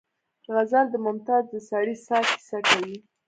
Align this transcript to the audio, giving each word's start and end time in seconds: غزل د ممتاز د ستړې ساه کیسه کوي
غزل 0.53 0.85
د 0.91 0.95
ممتاز 1.05 1.43
د 1.49 1.53
ستړې 1.67 1.95
ساه 2.05 2.23
کیسه 2.29 2.59
کوي 2.69 2.97